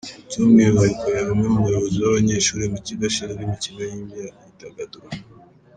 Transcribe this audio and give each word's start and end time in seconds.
By’umwihariko 0.27 1.05
yari 1.15 1.29
umwe 1.33 1.47
mu 1.53 1.59
bayobozi 1.65 1.97
b’abanyeshuri 2.03 2.63
mu 2.73 2.79
kigo, 2.85 3.03
ashinzwe 3.09 3.39
imikino 3.45 3.79
n’imyidagaduro. 3.89 5.07